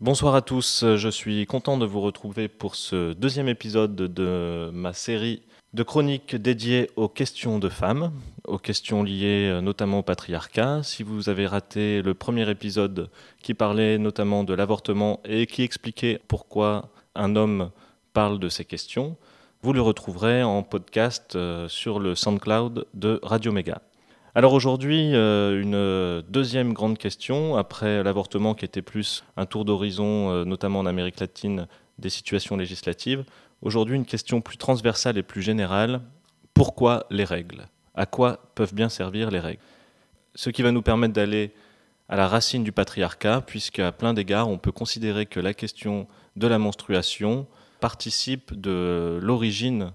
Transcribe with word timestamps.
Bonsoir 0.00 0.36
à 0.36 0.42
tous, 0.42 0.84
je 0.94 1.08
suis 1.08 1.44
content 1.46 1.76
de 1.76 1.84
vous 1.84 2.00
retrouver 2.00 2.46
pour 2.46 2.76
ce 2.76 3.14
deuxième 3.14 3.48
épisode 3.48 3.96
de 3.96 4.70
ma 4.72 4.92
série 4.92 5.42
de 5.74 5.82
chroniques 5.82 6.36
dédiées 6.36 6.88
aux 6.94 7.08
questions 7.08 7.58
de 7.58 7.68
femmes, 7.68 8.12
aux 8.46 8.58
questions 8.58 9.02
liées 9.02 9.50
euh, 9.50 9.60
notamment 9.60 9.98
au 9.98 10.02
patriarcat. 10.04 10.84
Si 10.84 11.02
vous 11.02 11.28
avez 11.28 11.48
raté 11.48 12.00
le 12.00 12.14
premier 12.14 12.48
épisode 12.48 13.10
qui 13.42 13.54
parlait 13.54 13.98
notamment 13.98 14.44
de 14.44 14.54
l'avortement 14.54 15.18
et 15.24 15.48
qui 15.48 15.64
expliquait 15.64 16.20
pourquoi 16.28 16.90
un 17.16 17.34
homme 17.34 17.72
parle 18.12 18.38
de 18.38 18.48
ces 18.48 18.64
questions, 18.64 19.16
vous 19.62 19.72
le 19.72 19.82
retrouverez 19.82 20.44
en 20.44 20.62
podcast 20.62 21.34
euh, 21.34 21.66
sur 21.66 21.98
le 21.98 22.14
SoundCloud 22.14 22.86
de 22.94 23.18
Radio 23.24 23.50
Méga. 23.50 23.82
Alors 24.34 24.52
aujourd'hui, 24.52 25.14
euh, 25.14 25.60
une 25.60 26.30
deuxième 26.30 26.72
grande 26.72 26.98
question, 26.98 27.56
après 27.56 28.02
l'avortement 28.02 28.54
qui 28.54 28.64
était 28.64 28.82
plus 28.82 29.24
un 29.36 29.46
tour 29.46 29.64
d'horizon, 29.64 30.44
notamment 30.44 30.80
en 30.80 30.86
Amérique 30.86 31.20
latine, 31.20 31.66
des 31.98 32.10
situations 32.10 32.56
législatives. 32.56 33.24
Aujourd'hui, 33.62 33.96
une 33.96 34.04
question 34.04 34.40
plus 34.40 34.56
transversale 34.56 35.18
et 35.18 35.22
plus 35.22 35.42
générale. 35.42 36.00
Pourquoi 36.54 37.06
les 37.10 37.24
règles? 37.24 37.66
À 37.94 38.06
quoi 38.06 38.38
peuvent 38.54 38.74
bien 38.74 38.88
servir 38.88 39.30
les 39.30 39.40
règles? 39.40 39.62
Ce 40.34 40.50
qui 40.50 40.62
va 40.62 40.70
nous 40.70 40.82
permettre 40.82 41.14
d'aller 41.14 41.52
à 42.08 42.16
la 42.16 42.28
racine 42.28 42.62
du 42.62 42.72
patriarcat, 42.72 43.42
puisqu'à 43.42 43.92
plein 43.92 44.14
d'égards, 44.14 44.48
on 44.48 44.58
peut 44.58 44.72
considérer 44.72 45.26
que 45.26 45.40
la 45.40 45.52
question 45.54 46.06
de 46.36 46.46
la 46.46 46.58
menstruation 46.58 47.46
participe 47.80 48.58
de 48.58 49.18
l'origine 49.20 49.92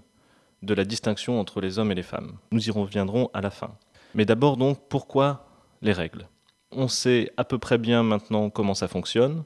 de 0.61 0.73
la 0.73 0.85
distinction 0.85 1.39
entre 1.39 1.59
les 1.61 1.79
hommes 1.79 1.91
et 1.91 1.95
les 1.95 2.03
femmes. 2.03 2.37
Nous 2.51 2.67
y 2.67 2.71
reviendrons 2.71 3.29
à 3.33 3.41
la 3.41 3.49
fin. 3.49 3.71
Mais 4.13 4.25
d'abord 4.25 4.57
donc, 4.57 4.79
pourquoi 4.89 5.47
les 5.81 5.93
règles? 5.93 6.27
On 6.71 6.87
sait 6.87 7.31
à 7.37 7.43
peu 7.43 7.57
près 7.57 7.77
bien 7.77 8.03
maintenant 8.03 8.49
comment 8.49 8.73
ça 8.73 8.87
fonctionne 8.87 9.43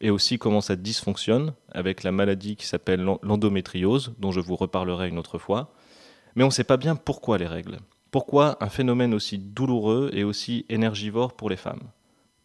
et 0.00 0.10
aussi 0.10 0.38
comment 0.38 0.60
ça 0.60 0.76
dysfonctionne 0.76 1.54
avec 1.72 2.02
la 2.02 2.12
maladie 2.12 2.56
qui 2.56 2.66
s'appelle 2.66 3.02
l'endométriose, 3.22 4.14
dont 4.18 4.30
je 4.30 4.40
vous 4.40 4.56
reparlerai 4.56 5.08
une 5.08 5.18
autre 5.18 5.38
fois. 5.38 5.72
Mais 6.36 6.44
on 6.44 6.48
ne 6.48 6.52
sait 6.52 6.64
pas 6.64 6.76
bien 6.76 6.94
pourquoi 6.94 7.38
les 7.38 7.46
règles. 7.46 7.78
Pourquoi 8.10 8.62
un 8.62 8.68
phénomène 8.68 9.12
aussi 9.12 9.38
douloureux 9.38 10.10
et 10.12 10.24
aussi 10.24 10.64
énergivore 10.68 11.34
pour 11.34 11.50
les 11.50 11.56
femmes, 11.56 11.82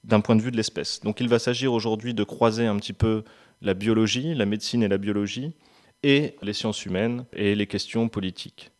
d'un 0.03 0.19
point 0.19 0.35
de 0.35 0.41
vue 0.41 0.51
de 0.51 0.57
l'espèce. 0.57 0.99
Donc 1.01 1.19
il 1.19 1.29
va 1.29 1.39
s'agir 1.39 1.73
aujourd'hui 1.73 2.13
de 2.13 2.23
croiser 2.23 2.65
un 2.65 2.75
petit 2.77 2.93
peu 2.93 3.23
la 3.61 3.73
biologie, 3.73 4.33
la 4.33 4.45
médecine 4.45 4.83
et 4.83 4.87
la 4.87 4.97
biologie, 4.97 5.53
et 6.01 6.35
les 6.41 6.53
sciences 6.53 6.85
humaines 6.85 7.25
et 7.33 7.55
les 7.55 7.67
questions 7.67 8.09
politiques. 8.09 8.71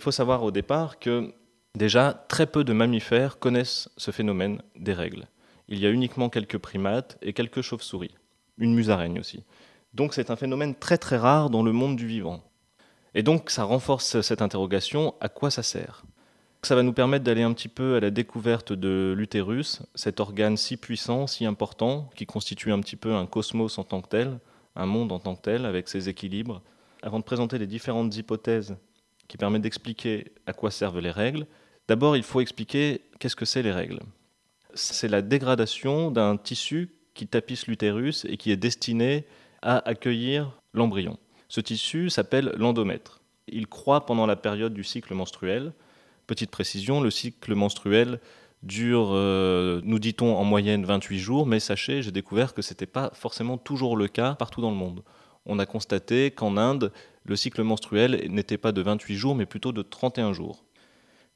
Il 0.00 0.04
faut 0.04 0.10
savoir 0.10 0.42
au 0.42 0.50
départ 0.50 0.98
que 0.98 1.34
déjà 1.74 2.24
très 2.28 2.46
peu 2.46 2.64
de 2.64 2.72
mammifères 2.72 3.38
connaissent 3.38 3.88
ce 3.96 4.10
phénomène 4.10 4.62
des 4.76 4.92
règles 4.92 5.26
il 5.68 5.78
y 5.78 5.86
a 5.86 5.90
uniquement 5.90 6.28
quelques 6.28 6.58
primates 6.58 7.18
et 7.22 7.32
quelques 7.32 7.62
chauves-souris, 7.62 8.14
une 8.58 8.74
musaraigne 8.74 9.18
aussi. 9.18 9.44
Donc 9.94 10.14
c'est 10.14 10.30
un 10.30 10.36
phénomène 10.36 10.74
très 10.74 10.98
très 10.98 11.16
rare 11.16 11.50
dans 11.50 11.62
le 11.62 11.72
monde 11.72 11.96
du 11.96 12.06
vivant. 12.06 12.42
Et 13.14 13.22
donc 13.22 13.50
ça 13.50 13.64
renforce 13.64 14.20
cette 14.20 14.42
interrogation, 14.42 15.14
à 15.20 15.28
quoi 15.28 15.50
ça 15.50 15.62
sert? 15.62 16.04
Ça 16.62 16.74
va 16.74 16.82
nous 16.82 16.92
permettre 16.94 17.24
d'aller 17.24 17.42
un 17.42 17.52
petit 17.52 17.68
peu 17.68 17.96
à 17.96 18.00
la 18.00 18.10
découverte 18.10 18.72
de 18.72 19.14
l'utérus, 19.16 19.82
cet 19.94 20.18
organe 20.18 20.56
si 20.56 20.76
puissant, 20.76 21.26
si 21.26 21.44
important, 21.44 22.10
qui 22.16 22.24
constitue 22.24 22.72
un 22.72 22.80
petit 22.80 22.96
peu 22.96 23.14
un 23.14 23.26
cosmos 23.26 23.78
en 23.78 23.84
tant 23.84 24.00
que 24.00 24.08
tel, 24.08 24.38
un 24.74 24.86
monde 24.86 25.12
en 25.12 25.18
tant 25.18 25.36
que 25.36 25.42
tel, 25.42 25.66
avec 25.66 25.88
ses 25.88 26.08
équilibres. 26.08 26.62
Avant 27.02 27.18
de 27.18 27.24
présenter 27.24 27.58
les 27.58 27.66
différentes 27.66 28.16
hypothèses 28.16 28.76
qui 29.28 29.36
permettent 29.36 29.62
d'expliquer 29.62 30.32
à 30.46 30.54
quoi 30.54 30.70
servent 30.70 31.00
les 31.00 31.10
règles, 31.10 31.46
d'abord 31.88 32.16
il 32.16 32.22
faut 32.22 32.40
expliquer 32.40 33.02
qu'est-ce 33.18 33.36
que 33.36 33.44
c'est 33.44 33.62
les 33.62 33.72
règles 33.72 34.00
c'est 34.74 35.08
la 35.08 35.22
dégradation 35.22 36.10
d'un 36.10 36.36
tissu 36.36 36.90
qui 37.14 37.26
tapisse 37.26 37.66
l'utérus 37.66 38.26
et 38.28 38.36
qui 38.36 38.50
est 38.50 38.56
destiné 38.56 39.24
à 39.62 39.88
accueillir 39.88 40.52
l'embryon. 40.72 41.16
Ce 41.48 41.60
tissu 41.60 42.10
s'appelle 42.10 42.52
l'endomètre. 42.56 43.20
Il 43.46 43.66
croît 43.66 44.04
pendant 44.04 44.26
la 44.26 44.36
période 44.36 44.74
du 44.74 44.84
cycle 44.84 45.14
menstruel. 45.14 45.72
Petite 46.26 46.50
précision, 46.50 47.00
le 47.00 47.10
cycle 47.10 47.54
menstruel 47.54 48.20
dure, 48.62 49.10
euh, 49.12 49.80
nous 49.84 49.98
dit-on, 49.98 50.34
en 50.36 50.44
moyenne 50.44 50.84
28 50.84 51.18
jours, 51.18 51.46
mais 51.46 51.60
sachez, 51.60 52.02
j'ai 52.02 52.10
découvert 52.10 52.54
que 52.54 52.62
ce 52.62 52.72
n'était 52.72 52.86
pas 52.86 53.10
forcément 53.14 53.58
toujours 53.58 53.96
le 53.96 54.08
cas 54.08 54.34
partout 54.34 54.62
dans 54.62 54.70
le 54.70 54.76
monde. 54.76 55.04
On 55.46 55.58
a 55.58 55.66
constaté 55.66 56.30
qu'en 56.30 56.56
Inde, 56.56 56.90
le 57.26 57.36
cycle 57.36 57.62
menstruel 57.62 58.26
n'était 58.30 58.58
pas 58.58 58.72
de 58.72 58.80
28 58.80 59.16
jours, 59.16 59.34
mais 59.34 59.46
plutôt 59.46 59.72
de 59.72 59.82
31 59.82 60.32
jours. 60.32 60.64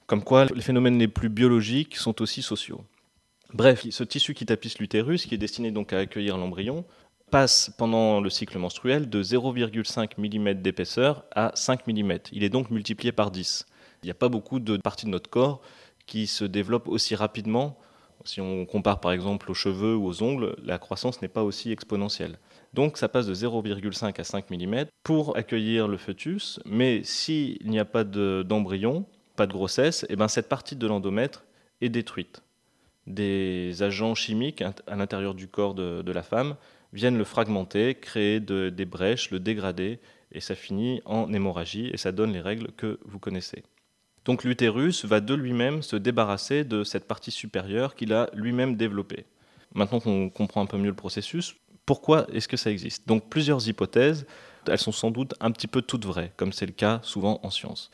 Comme 0.08 0.24
quoi, 0.24 0.46
les 0.46 0.62
phénomènes 0.62 0.98
les 0.98 1.06
plus 1.06 1.28
biologiques 1.28 1.94
sont 1.96 2.22
aussi 2.22 2.40
sociaux. 2.40 2.80
Bref, 3.52 3.86
ce 3.90 4.02
tissu 4.04 4.32
qui 4.32 4.46
tapisse 4.46 4.78
l'utérus, 4.78 5.26
qui 5.26 5.34
est 5.34 5.38
destiné 5.38 5.70
donc 5.70 5.92
à 5.92 5.98
accueillir 5.98 6.38
l'embryon, 6.38 6.86
passe 7.30 7.70
pendant 7.76 8.22
le 8.22 8.30
cycle 8.30 8.56
menstruel 8.58 9.10
de 9.10 9.22
0,5 9.22 10.12
mm 10.16 10.62
d'épaisseur 10.62 11.26
à 11.34 11.52
5 11.54 11.86
mm. 11.86 12.20
Il 12.32 12.42
est 12.42 12.48
donc 12.48 12.70
multiplié 12.70 13.12
par 13.12 13.30
10. 13.30 13.66
Il 14.02 14.06
n'y 14.06 14.10
a 14.10 14.14
pas 14.14 14.30
beaucoup 14.30 14.60
de 14.60 14.78
parties 14.78 15.04
de 15.04 15.10
notre 15.10 15.28
corps 15.28 15.60
qui 16.06 16.26
se 16.26 16.46
développent 16.46 16.88
aussi 16.88 17.14
rapidement. 17.14 17.78
Si 18.24 18.40
on 18.40 18.64
compare 18.64 19.00
par 19.00 19.12
exemple 19.12 19.50
aux 19.50 19.54
cheveux 19.54 19.94
ou 19.94 20.06
aux 20.06 20.22
ongles, 20.22 20.56
la 20.64 20.78
croissance 20.78 21.20
n'est 21.20 21.28
pas 21.28 21.44
aussi 21.44 21.70
exponentielle. 21.70 22.38
Donc 22.72 22.96
ça 22.96 23.10
passe 23.10 23.26
de 23.26 23.34
0,5 23.34 24.18
à 24.18 24.24
5 24.24 24.48
mm 24.48 24.86
pour 25.02 25.36
accueillir 25.36 25.86
le 25.86 25.98
fœtus, 25.98 26.60
mais 26.64 27.02
s'il 27.04 27.58
n'y 27.66 27.78
a 27.78 27.84
pas 27.84 28.04
d'embryon, 28.04 29.04
pas 29.38 29.46
de 29.46 29.52
grossesse, 29.52 30.02
et 30.04 30.08
eh 30.10 30.16
ben 30.16 30.28
cette 30.28 30.48
partie 30.48 30.76
de 30.76 30.86
l'endomètre 30.86 31.44
est 31.80 31.88
détruite 31.88 32.42
des 33.08 33.82
agents 33.82 34.14
chimiques 34.14 34.62
à 34.62 34.96
l'intérieur 34.96 35.34
du 35.34 35.48
corps 35.48 35.74
de, 35.74 36.12
la 36.12 36.22
femme 36.22 36.56
viennent 36.92 37.18
le 37.18 37.24
fragmenter, 37.24 37.94
créer 37.94 38.40
des 38.40 38.84
brèches, 38.84 39.30
le 39.30 39.40
dégrader, 39.40 39.98
et 40.32 40.40
ça 40.40 40.54
finit 40.54 41.02
en 41.04 41.32
hémorragie, 41.32 41.90
et 41.92 41.96
ça 41.96 42.12
donne 42.12 42.32
les 42.32 42.40
règles 42.40 42.68
que 42.76 42.98
vous 43.04 43.18
connaissez. 43.18 43.62
Donc 44.24 44.44
l'utérus 44.44 45.04
va 45.04 45.20
de 45.20 45.34
lui-même 45.34 45.82
se 45.82 45.96
débarrasser 45.96 46.64
de 46.64 46.84
cette 46.84 47.06
partie 47.06 47.30
supérieure 47.30 47.94
qu'il 47.94 48.12
a 48.12 48.28
lui-même 48.34 48.76
développée. 48.76 49.24
Maintenant 49.74 50.00
qu'on 50.00 50.28
comprend 50.28 50.62
un 50.62 50.66
peu 50.66 50.76
mieux 50.76 50.90
le 50.90 50.94
processus, 50.94 51.56
pourquoi 51.86 52.26
est-ce 52.32 52.48
que 52.48 52.58
ça 52.58 52.70
existe? 52.70 53.08
Donc 53.08 53.30
plusieurs 53.30 53.66
hypothèses, 53.68 54.26
elles 54.66 54.78
sont 54.78 54.92
sans 54.92 55.10
doute 55.10 55.34
un 55.40 55.50
petit 55.50 55.66
peu 55.66 55.80
toutes 55.80 56.04
vraies, 56.04 56.32
comme 56.36 56.52
c'est 56.52 56.66
le 56.66 56.72
cas 56.72 57.00
souvent 57.02 57.40
en 57.42 57.50
science. 57.50 57.90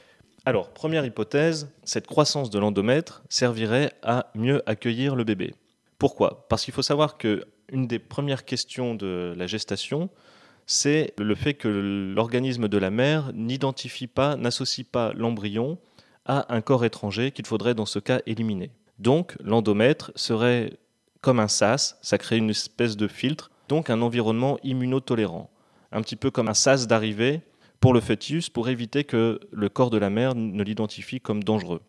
Alors, 0.46 0.68
première 0.70 1.06
hypothèse, 1.06 1.70
cette 1.84 2.06
croissance 2.06 2.50
de 2.50 2.58
l'endomètre 2.58 3.22
servirait 3.30 3.92
à 4.02 4.30
mieux 4.34 4.62
accueillir 4.66 5.16
le 5.16 5.24
bébé. 5.24 5.54
Pourquoi? 5.98 6.46
Parce 6.50 6.64
qu'il 6.64 6.74
faut 6.74 6.82
savoir 6.82 7.16
que 7.16 7.46
une 7.70 7.86
des 7.86 7.98
premières 7.98 8.44
questions 8.44 8.94
de 8.94 9.32
la 9.38 9.46
gestation, 9.46 10.10
c'est 10.66 11.14
le 11.16 11.34
fait 11.34 11.54
que 11.54 11.68
l'organisme 11.68 12.68
de 12.68 12.76
la 12.76 12.90
mère 12.90 13.32
n'identifie 13.32 14.06
pas, 14.06 14.36
n'associe 14.36 14.86
pas 14.86 15.14
l'embryon 15.14 15.78
à 16.26 16.54
un 16.54 16.60
corps 16.60 16.84
étranger 16.84 17.30
qu'il 17.30 17.46
faudrait 17.46 17.74
dans 17.74 17.86
ce 17.86 17.98
cas 17.98 18.20
éliminer. 18.26 18.70
Donc 18.98 19.36
l'endomètre 19.42 20.12
serait 20.14 20.74
comme 21.22 21.40
un 21.40 21.48
sas, 21.48 21.98
ça 22.02 22.18
crée 22.18 22.36
une 22.36 22.50
espèce 22.50 22.98
de 22.98 23.08
filtre, 23.08 23.50
donc 23.68 23.88
un 23.88 24.02
environnement 24.02 24.58
immunotolérant, 24.62 25.50
un 25.90 26.02
petit 26.02 26.16
peu 26.16 26.30
comme 26.30 26.48
un 26.48 26.54
sas 26.54 26.86
d'arrivée 26.86 27.40
pour 27.84 27.92
le 27.92 28.00
fœtus 28.00 28.48
pour 28.48 28.70
éviter 28.70 29.04
que 29.04 29.38
le 29.52 29.68
corps 29.68 29.90
de 29.90 29.98
la 29.98 30.08
mère 30.08 30.34
ne 30.34 30.62
l'identifie 30.62 31.20
comme 31.20 31.44
dangereux. 31.44 31.82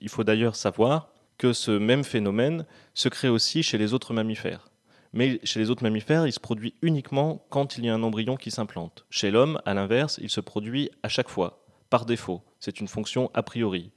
Il 0.00 0.08
faut 0.08 0.24
d'ailleurs 0.24 0.56
savoir 0.56 1.10
que 1.38 1.52
ce 1.52 1.70
même 1.70 2.02
phénomène 2.02 2.66
se 2.94 3.08
crée 3.08 3.28
aussi 3.28 3.62
chez 3.62 3.78
les 3.78 3.94
autres 3.94 4.12
mammifères. 4.12 4.72
Mais 5.12 5.38
chez 5.44 5.60
les 5.60 5.70
autres 5.70 5.84
mammifères, 5.84 6.26
il 6.26 6.32
se 6.32 6.40
produit 6.40 6.74
uniquement 6.82 7.46
quand 7.48 7.78
il 7.78 7.84
y 7.84 7.88
a 7.88 7.94
un 7.94 8.02
embryon 8.02 8.34
qui 8.34 8.50
s'implante. 8.50 9.06
Chez 9.08 9.30
l'homme, 9.30 9.60
à 9.64 9.74
l'inverse, 9.74 10.18
il 10.20 10.30
se 10.30 10.40
produit 10.40 10.90
à 11.04 11.08
chaque 11.08 11.28
fois, 11.28 11.64
par 11.90 12.06
défaut. 12.06 12.42
C'est 12.58 12.80
une 12.80 12.88
fonction 12.88 13.30
a 13.32 13.44
priori. 13.44 13.92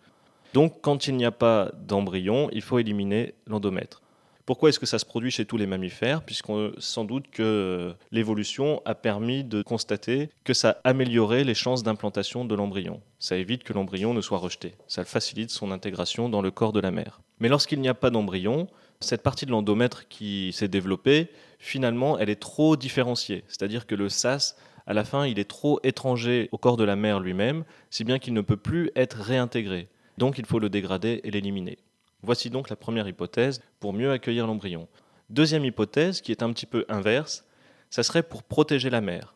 Donc, 0.53 0.81
quand 0.81 1.07
il 1.07 1.15
n'y 1.15 1.25
a 1.25 1.31
pas 1.31 1.71
d'embryon, 1.79 2.49
il 2.51 2.61
faut 2.61 2.77
éliminer 2.77 3.33
l'endomètre. 3.47 4.03
Pourquoi 4.49 4.69
est-ce 4.69 4.79
que 4.79 4.87
ça 4.87 4.97
se 4.97 5.05
produit 5.05 5.29
chez 5.29 5.45
tous 5.45 5.57
les 5.57 5.67
mammifères? 5.67 6.23
Puisqu'on 6.23 6.71
sans 6.79 7.05
doute 7.05 7.29
que 7.29 7.93
l'évolution 8.11 8.81
a 8.83 8.95
permis 8.95 9.43
de 9.43 9.61
constater 9.61 10.31
que 10.43 10.55
ça 10.55 10.81
améliorait 10.83 11.43
les 11.43 11.53
chances 11.53 11.83
d'implantation 11.83 12.45
de 12.45 12.55
l'embryon. 12.55 12.99
Ça 13.19 13.37
évite 13.37 13.63
que 13.63 13.73
l'embryon 13.73 14.15
ne 14.15 14.21
soit 14.21 14.39
rejeté. 14.39 14.73
Ça 14.87 15.05
facilite 15.05 15.51
son 15.51 15.69
intégration 15.69 16.29
dans 16.29 16.41
le 16.41 16.49
corps 16.49 16.73
de 16.73 16.79
la 16.79 16.89
mère. 16.89 17.21
Mais 17.39 17.47
lorsqu'il 17.47 17.79
n'y 17.79 17.89
a 17.89 17.93
pas 17.93 18.09
d'embryon, 18.09 18.67
cette 19.01 19.21
partie 19.21 19.45
de 19.45 19.51
l'endomètre 19.51 20.07
qui 20.07 20.51
s'est 20.51 20.67
développée, 20.67 21.27
finalement, 21.59 22.17
elle 22.17 22.31
est 22.31 22.41
trop 22.41 22.75
différenciée. 22.75 23.43
C'est-à-dire 23.49 23.85
que 23.85 23.93
le 23.93 24.09
SAS, 24.09 24.57
à 24.87 24.95
la 24.95 25.03
fin, 25.03 25.27
il 25.27 25.37
est 25.37 25.47
trop 25.47 25.79
étranger 25.83 26.49
au 26.51 26.57
corps 26.57 26.75
de 26.75 26.83
la 26.83 26.95
mère 26.95 27.19
lui-même, 27.19 27.65
si 27.91 28.03
bien 28.03 28.17
qu'il 28.17 28.33
ne 28.33 28.41
peut 28.41 28.57
plus 28.57 28.89
être 28.95 29.17
réintégré. 29.17 29.89
Donc 30.17 30.39
il 30.39 30.47
faut 30.47 30.57
le 30.57 30.69
dégrader 30.69 31.21
et 31.23 31.29
l'éliminer. 31.29 31.77
Voici 32.21 32.49
donc 32.49 32.69
la 32.69 32.75
première 32.75 33.07
hypothèse 33.07 33.61
pour 33.79 33.93
mieux 33.93 34.11
accueillir 34.11 34.47
l'embryon. 34.47 34.87
Deuxième 35.29 35.65
hypothèse, 35.65 36.21
qui 36.21 36.31
est 36.31 36.43
un 36.43 36.51
petit 36.51 36.65
peu 36.65 36.85
inverse, 36.89 37.45
ça 37.89 38.03
serait 38.03 38.23
pour 38.23 38.43
protéger 38.43 38.89
la 38.89 39.01
mère. 39.01 39.35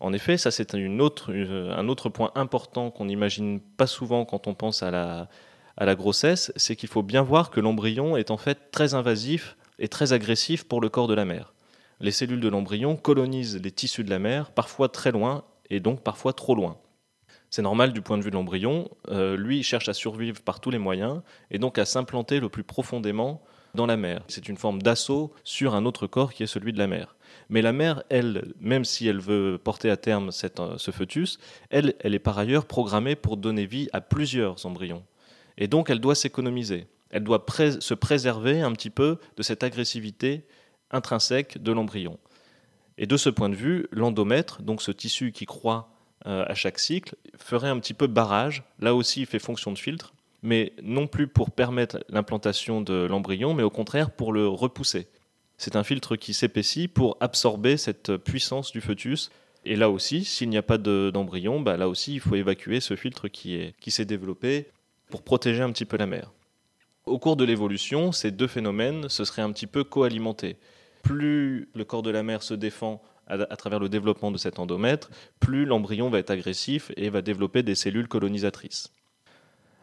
En 0.00 0.12
effet, 0.12 0.36
ça 0.36 0.50
c'est 0.50 0.74
un 0.74 0.98
autre 0.98 2.08
point 2.08 2.30
important 2.34 2.90
qu'on 2.90 3.06
n'imagine 3.06 3.60
pas 3.60 3.86
souvent 3.86 4.24
quand 4.24 4.46
on 4.46 4.54
pense 4.54 4.82
à 4.82 4.90
la, 4.90 5.28
à 5.76 5.84
la 5.84 5.94
grossesse, 5.94 6.52
c'est 6.56 6.76
qu'il 6.76 6.88
faut 6.88 7.02
bien 7.02 7.22
voir 7.22 7.50
que 7.50 7.60
l'embryon 7.60 8.16
est 8.16 8.30
en 8.30 8.36
fait 8.36 8.70
très 8.70 8.94
invasif 8.94 9.56
et 9.78 9.88
très 9.88 10.12
agressif 10.12 10.64
pour 10.64 10.80
le 10.80 10.88
corps 10.88 11.08
de 11.08 11.14
la 11.14 11.24
mère. 11.24 11.54
les 12.00 12.12
cellules 12.12 12.40
de 12.40 12.48
l'embryon 12.48 12.96
colonisent 12.96 13.60
les 13.60 13.72
tissus 13.72 14.04
de 14.04 14.10
la 14.10 14.20
mère, 14.20 14.52
parfois 14.52 14.88
très 14.88 15.10
loin 15.10 15.44
et 15.68 15.80
donc 15.80 16.02
parfois 16.02 16.32
trop 16.32 16.54
loin. 16.54 16.76
C'est 17.50 17.62
normal 17.62 17.92
du 17.92 18.02
point 18.02 18.18
de 18.18 18.22
vue 18.22 18.30
de 18.30 18.36
l'embryon, 18.36 18.90
euh, 19.08 19.36
lui 19.36 19.62
cherche 19.62 19.88
à 19.88 19.94
survivre 19.94 20.42
par 20.42 20.60
tous 20.60 20.70
les 20.70 20.78
moyens 20.78 21.22
et 21.50 21.58
donc 21.58 21.78
à 21.78 21.84
s'implanter 21.84 22.40
le 22.40 22.48
plus 22.48 22.64
profondément 22.64 23.42
dans 23.74 23.86
la 23.86 23.96
mère. 23.96 24.22
C'est 24.28 24.48
une 24.48 24.56
forme 24.56 24.82
d'assaut 24.82 25.32
sur 25.44 25.74
un 25.74 25.84
autre 25.86 26.06
corps 26.06 26.32
qui 26.32 26.42
est 26.42 26.46
celui 26.46 26.72
de 26.72 26.78
la 26.78 26.86
mère. 26.86 27.16
Mais 27.48 27.62
la 27.62 27.72
mère, 27.72 28.02
elle, 28.10 28.52
même 28.60 28.84
si 28.84 29.06
elle 29.06 29.20
veut 29.20 29.58
porter 29.62 29.90
à 29.90 29.96
terme 29.96 30.28
euh, 30.28 30.76
ce 30.78 31.36
elle, 31.70 31.94
elle 32.00 32.14
est 32.14 32.18
par 32.18 32.38
ailleurs 32.38 32.66
programmée 32.66 33.16
pour 33.16 33.36
donner 33.36 33.66
vie 33.66 33.88
à 33.92 34.00
plusieurs 34.00 34.66
embryons. 34.66 35.04
Et 35.56 35.68
donc 35.68 35.90
elle 35.90 36.00
doit 36.00 36.14
s'économiser. 36.14 36.86
Elle 37.10 37.24
doit 37.24 37.44
se 37.48 37.94
préserver 37.94 38.60
un 38.60 38.72
petit 38.72 38.90
peu 38.90 39.18
de 39.36 39.42
cette 39.42 39.62
agressivité 39.62 40.44
intrinsèque 40.90 41.62
de 41.62 41.72
l'embryon. 41.72 42.18
Et 42.98 43.06
de 43.06 43.16
ce 43.16 43.30
point 43.30 43.48
de 43.48 43.54
vue, 43.54 43.86
l'endomètre, 43.90 44.60
donc 44.62 44.82
ce 44.82 44.90
tissu 44.90 45.32
qui 45.32 45.46
croît 45.46 45.97
euh, 46.28 46.44
à 46.46 46.54
chaque 46.54 46.78
cycle, 46.78 47.16
ferait 47.36 47.68
un 47.68 47.78
petit 47.78 47.94
peu 47.94 48.06
barrage. 48.06 48.62
Là 48.78 48.94
aussi, 48.94 49.20
il 49.20 49.26
fait 49.26 49.38
fonction 49.38 49.72
de 49.72 49.78
filtre, 49.78 50.14
mais 50.42 50.72
non 50.82 51.06
plus 51.06 51.26
pour 51.26 51.50
permettre 51.50 52.04
l'implantation 52.08 52.80
de 52.80 53.06
l'embryon, 53.06 53.54
mais 53.54 53.62
au 53.62 53.70
contraire 53.70 54.10
pour 54.10 54.32
le 54.32 54.46
repousser. 54.46 55.08
C'est 55.56 55.74
un 55.74 55.82
filtre 55.82 56.16
qui 56.16 56.34
s'épaissit 56.34 56.88
pour 56.88 57.16
absorber 57.20 57.76
cette 57.76 58.16
puissance 58.16 58.70
du 58.70 58.80
fœtus. 58.80 59.30
Et 59.64 59.74
là 59.74 59.90
aussi, 59.90 60.24
s'il 60.24 60.50
n'y 60.50 60.56
a 60.56 60.62
pas 60.62 60.78
d'embryon, 60.78 61.60
bah 61.60 61.76
là 61.76 61.88
aussi, 61.88 62.14
il 62.14 62.20
faut 62.20 62.36
évacuer 62.36 62.78
ce 62.78 62.94
filtre 62.94 63.26
qui 63.26 63.90
s'est 63.90 64.04
développé 64.04 64.68
pour 65.10 65.22
protéger 65.22 65.62
un 65.62 65.72
petit 65.72 65.84
peu 65.84 65.96
la 65.96 66.06
mère. 66.06 66.30
Au 67.06 67.18
cours 67.18 67.36
de 67.36 67.44
l'évolution, 67.44 68.12
ces 68.12 68.30
deux 68.30 68.46
phénomènes 68.46 69.08
se 69.08 69.24
seraient 69.24 69.42
un 69.42 69.50
petit 69.50 69.66
peu 69.66 69.82
co-alimentés. 69.82 70.56
Plus 71.02 71.68
le 71.74 71.84
corps 71.84 72.02
de 72.02 72.10
la 72.10 72.22
mère 72.22 72.42
se 72.42 72.54
défend 72.54 73.02
à, 73.28 73.56
travers 73.56 73.78
le 73.78 73.88
développement 73.88 74.30
de 74.30 74.38
cet 74.38 74.58
endomètre, 74.58 75.10
plus 75.40 75.64
l'embryon 75.64 76.10
va 76.10 76.18
être 76.18 76.30
agressif 76.30 76.90
et 76.96 77.10
va 77.10 77.22
développer 77.22 77.62
des 77.62 77.74
cellules 77.74 78.08
colonisatrices. 78.08 78.92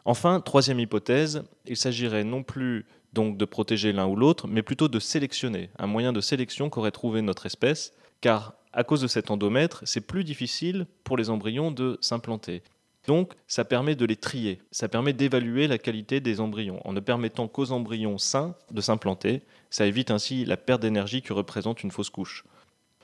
Enfin, 0.04 0.40
troisième 0.40 0.80
hypothèse, 0.80 1.44
il 1.66 1.78
s'agirait 1.78 2.24
non 2.24 2.44
plus 2.44 2.86
donc 3.14 3.38
de 3.38 3.46
protéger 3.46 3.92
l'un 3.94 4.08
ou 4.08 4.16
l'autre, 4.16 4.48
mais 4.48 4.62
plutôt 4.62 4.88
de 4.88 5.00
sélectionner, 5.00 5.70
un 5.80 5.88
moyen 5.88 6.14
de 6.14 6.22
sélection 6.22 6.70
qu'aurait 6.70 6.92
trouvé 6.92 7.22
notre 7.22 7.46
espèce, 7.46 7.94
car 8.22 8.54
à 8.74 8.84
cause 8.84 9.02
de 9.02 9.08
cet 9.08 9.32
endomètre, 9.32 9.82
c'est 9.86 10.02
plus 10.02 10.24
difficile 10.24 10.86
pour 11.04 11.18
les 11.18 11.30
embryons 11.30 11.72
de 11.72 11.98
s'implanter. 12.02 12.62
Donc, 13.08 13.34
ça 13.48 13.64
permet 13.66 13.96
de 13.96 14.06
les 14.06 14.16
trier, 14.16 14.60
ça 14.72 14.90
permet 14.90 15.14
d'évaluer 15.14 15.68
la 15.68 15.78
qualité 15.78 16.20
des 16.20 16.40
embryons, 16.40 16.82
en 16.86 16.94
ne 16.94 17.00
permettant 17.00 17.48
qu'aux 17.48 17.72
embryons 17.72 18.18
sains 18.18 18.56
de 18.72 18.82
s'implanter. 18.82 19.44
Ça 19.70 19.86
évite 19.86 20.12
ainsi 20.12 20.44
la 20.44 20.58
perte 20.58 20.82
d'énergie 20.82 21.22
que 21.22 21.34
représente 21.34 21.84
une 21.84 21.92
fausse 21.92 22.10
couche. 22.10 22.44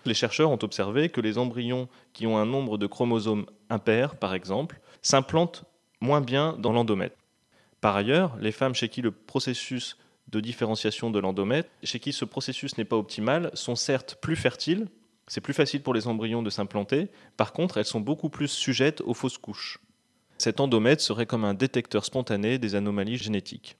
Les 0.05 0.13
chercheurs 0.13 0.49
ont 0.49 0.59
observé 0.63 1.09
que 1.09 1.21
les 1.21 1.37
embryons 1.37 1.87
qui 2.13 2.25
ont 2.25 2.37
un 2.37 2.45
nombre 2.45 2.77
de 2.77 2.87
chromosomes 2.87 3.45
impair, 3.69 4.15
par 4.15 4.33
exemple, 4.33 4.79
s'implantent 5.01 5.65
moins 5.99 6.21
bien 6.21 6.55
dans 6.57 6.71
l'endomètre. 6.71 7.17
Par 7.81 7.95
ailleurs, 7.95 8.35
les 8.39 8.51
femmes 8.51 8.75
chez 8.75 8.89
qui 8.89 9.01
le 9.01 9.11
processus 9.11 9.97
de 10.27 10.39
différenciation 10.39 11.11
de 11.11 11.19
l'endomètre, 11.19 11.69
chez 11.83 11.99
qui 11.99 12.13
ce 12.13 12.25
processus 12.25 12.77
n'est 12.77 12.85
pas 12.85 12.97
optimal, 12.97 13.51
sont 13.53 13.75
certes 13.75 14.17
plus 14.21 14.35
fertiles, 14.35 14.87
c'est 15.27 15.41
plus 15.41 15.53
facile 15.53 15.81
pour 15.81 15.93
les 15.93 16.07
embryons 16.07 16.43
de 16.43 16.49
s'implanter, 16.49 17.09
par 17.37 17.53
contre 17.53 17.77
elles 17.77 17.85
sont 17.85 17.99
beaucoup 17.99 18.29
plus 18.29 18.47
sujettes 18.47 19.01
aux 19.01 19.13
fausses 19.13 19.37
couches. 19.37 19.79
Cet 20.37 20.59
endomètre 20.59 21.01
serait 21.01 21.25
comme 21.25 21.45
un 21.45 21.53
détecteur 21.53 22.05
spontané 22.05 22.57
des 22.57 22.75
anomalies 22.75 23.17
génétiques. 23.17 23.77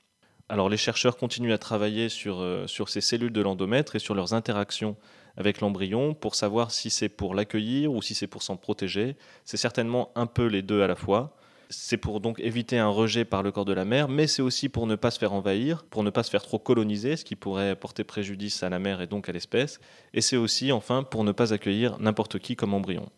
Alors 0.49 0.69
les 0.69 0.77
chercheurs 0.77 1.17
continuent 1.17 1.53
à 1.53 1.57
travailler 1.57 2.09
sur, 2.09 2.39
euh, 2.41 2.67
sur 2.67 2.89
ces 2.89 3.01
cellules 3.01 3.31
de 3.31 3.41
l'endomètre 3.41 3.95
et 3.95 3.99
sur 3.99 4.13
leurs 4.13 4.33
interactions 4.33 4.97
avec 5.41 5.59
l'embryon 5.59 6.13
pour 6.13 6.35
savoir 6.35 6.69
si 6.69 6.91
c'est 6.91 7.09
pour 7.09 7.33
l'accueillir 7.33 7.91
ou 7.91 8.03
si 8.03 8.13
c'est 8.13 8.27
pour 8.27 8.43
s'en 8.43 8.57
protéger. 8.57 9.17
C'est 9.43 9.57
certainement 9.57 10.11
un 10.13 10.27
peu 10.27 10.45
les 10.45 10.61
deux 10.61 10.83
à 10.83 10.87
la 10.87 10.95
fois. 10.95 11.35
C'est 11.71 11.97
pour 11.97 12.19
donc 12.19 12.39
éviter 12.39 12.77
un 12.77 12.89
rejet 12.89 13.25
par 13.25 13.41
le 13.41 13.51
corps 13.51 13.65
de 13.65 13.73
la 13.73 13.85
mère, 13.85 14.07
mais 14.07 14.27
c'est 14.27 14.43
aussi 14.43 14.69
pour 14.69 14.85
ne 14.85 14.95
pas 14.95 15.09
se 15.09 15.17
faire 15.17 15.33
envahir, 15.33 15.83
pour 15.85 16.03
ne 16.03 16.11
pas 16.11 16.21
se 16.21 16.29
faire 16.29 16.43
trop 16.43 16.59
coloniser, 16.59 17.17
ce 17.17 17.25
qui 17.25 17.35
pourrait 17.35 17.75
porter 17.75 18.03
préjudice 18.03 18.61
à 18.61 18.69
la 18.69 18.77
mère 18.77 19.01
et 19.01 19.07
donc 19.07 19.29
à 19.29 19.31
l'espèce. 19.31 19.79
Et 20.13 20.21
c'est 20.21 20.37
aussi, 20.37 20.71
enfin, 20.71 21.01
pour 21.01 21.23
ne 21.23 21.31
pas 21.31 21.53
accueillir 21.53 21.97
n'importe 21.99 22.39
qui 22.39 22.55
comme 22.55 22.73
embryon. 22.73 23.09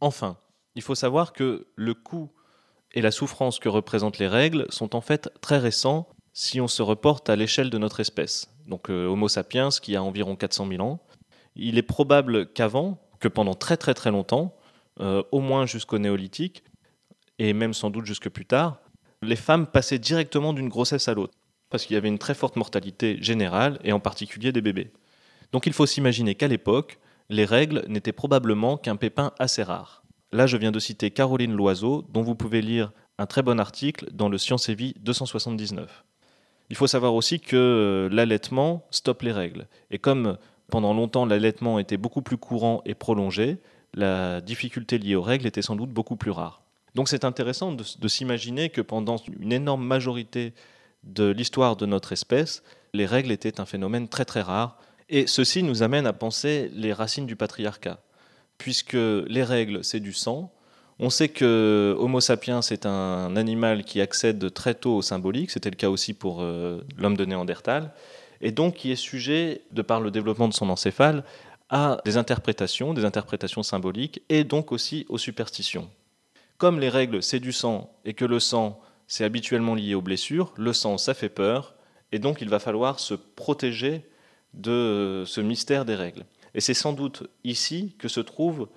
Enfin, 0.00 0.36
il 0.74 0.82
faut 0.82 0.94
savoir 0.94 1.32
que 1.32 1.68
le 1.76 1.94
coût 1.94 2.30
et 2.92 3.02
la 3.02 3.10
souffrance 3.10 3.60
que 3.60 3.68
représentent 3.68 4.18
les 4.18 4.28
règles 4.28 4.66
sont 4.70 4.96
en 4.96 5.00
fait 5.00 5.30
très 5.40 5.58
récents 5.58 6.08
si 6.32 6.60
on 6.60 6.68
se 6.68 6.82
reporte 6.82 7.30
à 7.30 7.36
l'échelle 7.36 7.70
de 7.70 7.78
notre 7.78 8.00
espèce. 8.00 8.50
Donc 8.66 8.90
euh, 8.90 9.06
Homo 9.06 9.28
sapiens 9.28 9.70
qui 9.70 9.96
a 9.96 10.02
environ 10.02 10.36
400 10.36 10.68
000 10.68 10.82
ans, 10.82 11.00
il 11.56 11.78
est 11.78 11.82
probable 11.82 12.52
qu'avant, 12.52 12.98
que 13.20 13.28
pendant 13.28 13.54
très 13.54 13.76
très 13.76 13.94
très 13.94 14.10
longtemps, 14.10 14.54
euh, 15.00 15.22
au 15.32 15.40
moins 15.40 15.66
jusqu'au 15.66 15.98
néolithique, 15.98 16.62
et 17.38 17.52
même 17.52 17.74
sans 17.74 17.90
doute 17.90 18.06
jusque 18.06 18.28
plus 18.28 18.46
tard, 18.46 18.80
les 19.22 19.36
femmes 19.36 19.66
passaient 19.66 19.98
directement 19.98 20.52
d'une 20.52 20.68
grossesse 20.68 21.08
à 21.08 21.14
l'autre, 21.14 21.34
parce 21.70 21.84
qu'il 21.86 21.94
y 21.94 21.96
avait 21.96 22.08
une 22.08 22.18
très 22.18 22.34
forte 22.34 22.56
mortalité 22.56 23.18
générale, 23.20 23.78
et 23.84 23.92
en 23.92 24.00
particulier 24.00 24.52
des 24.52 24.60
bébés. 24.60 24.90
Donc 25.52 25.66
il 25.66 25.72
faut 25.72 25.86
s'imaginer 25.86 26.34
qu'à 26.34 26.48
l'époque, 26.48 26.98
les 27.28 27.44
règles 27.44 27.84
n'étaient 27.88 28.12
probablement 28.12 28.76
qu'un 28.76 28.96
pépin 28.96 29.32
assez 29.38 29.62
rare. 29.62 30.02
Là, 30.32 30.46
je 30.46 30.56
viens 30.56 30.72
de 30.72 30.78
citer 30.78 31.10
Caroline 31.10 31.54
Loiseau, 31.54 32.04
dont 32.12 32.22
vous 32.22 32.34
pouvez 32.34 32.60
lire 32.60 32.92
un 33.18 33.26
très 33.26 33.42
bon 33.42 33.58
article 33.58 34.06
dans 34.12 34.28
le 34.28 34.38
Science 34.38 34.68
et 34.68 34.74
Vie 34.74 34.94
279. 35.00 36.04
Il 36.68 36.76
faut 36.76 36.86
savoir 36.86 37.14
aussi 37.14 37.40
que 37.40 37.56
euh, 37.56 38.08
l'allaitement 38.12 38.86
stoppe 38.90 39.22
les 39.22 39.32
règles. 39.32 39.68
Et 39.90 39.98
comme 39.98 40.36
pendant 40.70 40.94
longtemps, 40.94 41.26
l'allaitement 41.26 41.78
était 41.78 41.96
beaucoup 41.96 42.22
plus 42.22 42.36
courant 42.36 42.82
et 42.84 42.94
prolongé. 42.94 43.58
La 43.94 44.40
difficulté 44.40 44.98
liée 44.98 45.14
aux 45.14 45.22
règles 45.22 45.46
était 45.46 45.62
sans 45.62 45.76
doute 45.76 45.90
beaucoup 45.90 46.16
plus 46.16 46.30
rare. 46.30 46.62
Donc 46.94 47.08
c'est 47.08 47.24
intéressant 47.24 47.72
de, 47.72 48.08
s'imaginer 48.08 48.70
que 48.70 48.80
pendant 48.80 49.16
une 49.38 49.52
énorme 49.52 49.84
majorité 49.84 50.54
de 51.04 51.28
l'histoire 51.28 51.76
de 51.76 51.86
notre 51.86 52.12
espèce, 52.12 52.62
les 52.94 53.06
règles 53.06 53.30
étaient 53.30 53.60
un 53.60 53.66
phénomène 53.66 54.08
très 54.08 54.24
très 54.24 54.40
rare. 54.40 54.78
Et 55.08 55.26
ceci 55.26 55.62
nous 55.62 55.82
amène 55.82 56.06
à 56.06 56.12
penser 56.12 56.70
les 56.74 56.92
racines 56.92 57.26
du 57.26 57.36
patriarcat. 57.36 58.00
Puisque 58.58 58.94
les 58.94 59.44
règles, 59.44 59.84
c'est 59.84 60.00
du 60.00 60.12
sang, 60.12 60.50
on 60.98 61.10
sait 61.10 61.28
que 61.28 61.94
Homo 61.98 62.20
sapiens 62.20 62.60
est 62.60 62.86
un 62.86 63.36
animal 63.36 63.84
qui 63.84 64.00
accède 64.00 64.52
très 64.54 64.74
tôt 64.74 64.96
au 64.96 65.02
symbolique, 65.02 65.50
c'était 65.50 65.68
le 65.68 65.76
cas 65.76 65.90
aussi 65.90 66.14
pour 66.14 66.40
euh, 66.40 66.80
l'homme 66.96 67.16
de 67.16 67.26
Néandertal, 67.26 67.92
et 68.40 68.50
donc 68.50 68.74
qui 68.74 68.90
est 68.92 68.96
sujet, 68.96 69.62
de 69.72 69.82
par 69.82 70.00
le 70.00 70.10
développement 70.10 70.48
de 70.48 70.54
son 70.54 70.68
encéphale, 70.68 71.24
à 71.68 71.98
des 72.04 72.16
interprétations, 72.16 72.94
des 72.94 73.04
interprétations 73.04 73.62
symboliques, 73.62 74.22
et 74.28 74.44
donc 74.44 74.72
aussi 74.72 75.06
aux 75.08 75.18
superstitions. 75.18 75.90
Comme 76.58 76.80
les 76.80 76.88
règles, 76.88 77.22
c'est 77.22 77.40
du 77.40 77.52
sang, 77.52 77.92
et 78.04 78.14
que 78.14 78.24
le 78.24 78.40
sang, 78.40 78.80
c'est 79.06 79.24
habituellement 79.24 79.74
lié 79.74 79.94
aux 79.94 80.02
blessures, 80.02 80.52
le 80.56 80.72
sang, 80.72 80.98
ça 80.98 81.14
fait 81.14 81.28
peur, 81.28 81.74
et 82.12 82.18
donc 82.18 82.40
il 82.40 82.48
va 82.48 82.58
falloir 82.58 83.00
se 83.00 83.14
protéger 83.14 84.04
de 84.54 85.24
ce 85.26 85.40
mystère 85.40 85.84
des 85.84 85.94
règles. 85.94 86.24
Et 86.54 86.60
c'est 86.60 86.74
sans 86.74 86.92
doute 86.92 87.24
ici 87.44 87.94
que 87.98 88.08
se 88.08 88.20
trouve 88.20 88.68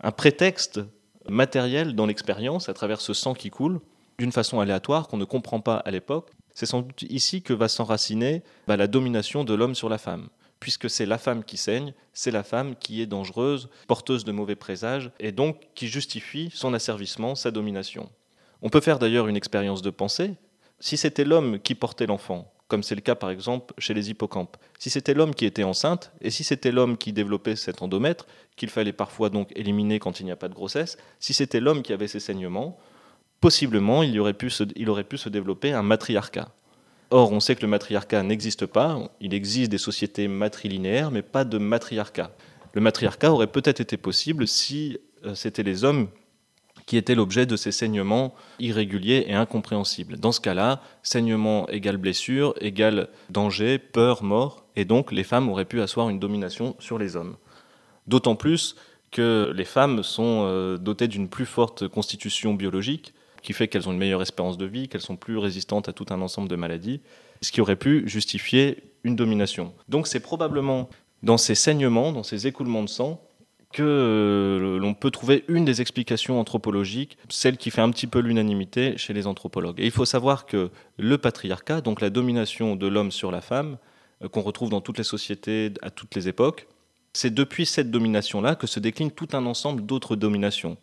un 0.00 0.12
prétexte 0.12 0.80
matériel 1.28 1.94
dans 1.94 2.06
l'expérience, 2.06 2.68
à 2.68 2.74
travers 2.74 3.00
ce 3.00 3.12
sang 3.12 3.34
qui 3.34 3.50
coule, 3.50 3.80
d'une 4.18 4.32
façon 4.32 4.60
aléatoire 4.60 5.08
qu'on 5.08 5.18
ne 5.18 5.24
comprend 5.24 5.60
pas 5.60 5.76
à 5.76 5.90
l'époque, 5.90 6.30
c'est 6.56 6.66
sans 6.66 6.80
doute 6.80 7.02
ici 7.10 7.42
que 7.42 7.52
va 7.52 7.68
s'enraciner 7.68 8.42
bah, 8.66 8.78
la 8.78 8.86
domination 8.86 9.44
de 9.44 9.52
l'homme 9.52 9.74
sur 9.74 9.90
la 9.90 9.98
femme. 9.98 10.28
Puisque 10.58 10.88
c'est 10.88 11.04
la 11.04 11.18
femme 11.18 11.44
qui 11.44 11.58
saigne, 11.58 11.92
c'est 12.14 12.30
la 12.30 12.42
femme 12.42 12.76
qui 12.76 13.02
est 13.02 13.06
dangereuse, 13.06 13.68
porteuse 13.86 14.24
de 14.24 14.32
mauvais 14.32 14.56
présages, 14.56 15.10
et 15.20 15.32
donc 15.32 15.60
qui 15.74 15.86
justifie 15.86 16.50
son 16.54 16.72
asservissement, 16.72 17.34
sa 17.34 17.50
domination. 17.50 18.08
On 18.62 18.70
peut 18.70 18.80
faire 18.80 18.98
d'ailleurs 18.98 19.28
une 19.28 19.36
expérience 19.36 19.82
de 19.82 19.90
pensée. 19.90 20.32
Si 20.80 20.96
c'était 20.96 21.24
l'homme 21.24 21.60
qui 21.60 21.74
portait 21.74 22.06
l'enfant, 22.06 22.50
comme 22.68 22.82
c'est 22.82 22.94
le 22.94 23.02
cas 23.02 23.14
par 23.14 23.28
exemple 23.28 23.74
chez 23.76 23.92
les 23.92 24.08
hippocampes, 24.08 24.56
si 24.78 24.88
c'était 24.88 25.12
l'homme 25.12 25.34
qui 25.34 25.44
était 25.44 25.62
enceinte, 25.62 26.10
et 26.22 26.30
si 26.30 26.42
c'était 26.42 26.72
l'homme 26.72 26.96
qui 26.96 27.12
développait 27.12 27.56
cet 27.56 27.82
endomètre, 27.82 28.26
qu'il 28.56 28.70
fallait 28.70 28.94
parfois 28.94 29.28
donc 29.28 29.52
éliminer 29.54 29.98
quand 29.98 30.20
il 30.20 30.24
n'y 30.24 30.32
a 30.32 30.36
pas 30.36 30.48
de 30.48 30.54
grossesse, 30.54 30.96
si 31.20 31.34
c'était 31.34 31.60
l'homme 31.60 31.82
qui 31.82 31.92
avait 31.92 32.08
ces 32.08 32.18
saignements, 32.18 32.78
possiblement 33.40 34.02
il, 34.02 34.18
aurait 34.20 34.34
pu 34.34 34.50
se, 34.50 34.64
aurait 34.88 35.04
pu 35.04 35.18
se 35.18 35.28
développer 35.28 35.72
un 35.72 35.82
matriarcat. 35.82 36.48
Or, 37.10 37.32
on 37.32 37.40
sait 37.40 37.54
que 37.54 37.62
le 37.62 37.68
matriarcat 37.68 38.22
n'existe 38.22 38.66
pas, 38.66 38.98
il 39.20 39.32
existe 39.32 39.70
des 39.70 39.78
sociétés 39.78 40.26
matrilinéaires, 40.26 41.10
mais 41.10 41.22
pas 41.22 41.44
de 41.44 41.58
matriarcat. 41.58 42.32
Le 42.74 42.80
matriarcat 42.80 43.32
aurait 43.32 43.46
peut-être 43.46 43.80
été 43.80 43.96
possible 43.96 44.48
si 44.48 44.98
euh, 45.24 45.34
c'était 45.34 45.62
les 45.62 45.84
hommes 45.84 46.08
qui 46.84 46.96
étaient 46.96 47.14
l'objet 47.14 47.46
de 47.46 47.56
ces 47.56 47.72
saignements 47.72 48.34
irréguliers 48.58 49.24
et 49.28 49.34
incompréhensibles. 49.34 50.18
Dans 50.18 50.32
ce 50.32 50.40
cas-là, 50.40 50.80
saignement 51.02 51.68
égale 51.68 51.96
blessure, 51.96 52.54
égale 52.60 53.08
danger, 53.30 53.78
peur, 53.78 54.22
mort, 54.22 54.64
et 54.76 54.84
donc 54.84 55.10
les 55.10 55.24
femmes 55.24 55.48
auraient 55.48 55.64
pu 55.64 55.80
asseoir 55.80 56.08
une 56.10 56.20
domination 56.20 56.76
sur 56.78 56.98
les 56.98 57.16
hommes. 57.16 57.36
D'autant 58.06 58.36
plus 58.36 58.76
que 59.10 59.52
les 59.54 59.64
femmes 59.64 60.02
sont 60.02 60.44
euh, 60.46 60.76
dotées 60.76 61.08
d'une 61.08 61.28
plus 61.28 61.46
forte 61.46 61.88
constitution 61.88 62.54
biologique, 62.54 63.14
qui 63.46 63.52
fait 63.52 63.68
qu'elles 63.68 63.88
ont 63.88 63.92
une 63.92 63.98
meilleure 63.98 64.22
espérance 64.22 64.58
de 64.58 64.66
vie, 64.66 64.88
qu'elles 64.88 65.00
sont 65.00 65.16
plus 65.16 65.38
résistantes 65.38 65.88
à 65.88 65.92
tout 65.92 66.06
un 66.10 66.20
ensemble 66.20 66.48
de 66.48 66.56
maladies, 66.56 67.00
ce 67.40 67.52
qui 67.52 67.60
aurait 67.60 67.76
pu 67.76 68.02
justifier 68.08 68.82
une 69.04 69.14
domination. 69.14 69.72
Donc 69.88 70.08
c'est 70.08 70.18
probablement 70.18 70.90
dans 71.22 71.38
ces 71.38 71.54
saignements, 71.54 72.10
dans 72.10 72.24
ces 72.24 72.48
écoulements 72.48 72.82
de 72.82 72.88
sang, 72.88 73.22
que 73.72 73.82
euh, 73.84 74.78
l'on 74.78 74.94
peut 74.94 75.12
trouver 75.12 75.44
une 75.46 75.64
des 75.64 75.80
explications 75.80 76.40
anthropologiques, 76.40 77.18
celle 77.28 77.56
qui 77.56 77.70
fait 77.70 77.82
un 77.82 77.90
petit 77.90 78.08
peu 78.08 78.18
l'unanimité 78.18 78.98
chez 78.98 79.12
les 79.12 79.28
anthropologues. 79.28 79.78
Et 79.78 79.84
il 79.84 79.92
faut 79.92 80.04
savoir 80.04 80.46
que 80.46 80.70
le 80.98 81.18
patriarcat, 81.18 81.82
donc 81.82 82.00
la 82.00 82.10
domination 82.10 82.74
de 82.74 82.86
l'homme 82.88 83.12
sur 83.12 83.30
la 83.30 83.40
femme, 83.40 83.78
euh, 84.24 84.28
qu'on 84.28 84.42
retrouve 84.42 84.70
dans 84.70 84.80
toutes 84.80 84.98
les 84.98 85.04
sociétés 85.04 85.72
à 85.82 85.90
toutes 85.90 86.16
les 86.16 86.26
époques, 86.26 86.66
c'est 87.12 87.32
depuis 87.32 87.64
cette 87.64 87.92
domination-là 87.92 88.56
que 88.56 88.66
se 88.66 88.80
décline 88.80 89.12
tout 89.12 89.28
un 89.34 89.46
ensemble 89.46 89.86
d'autres 89.86 90.16
dominations. 90.16 90.76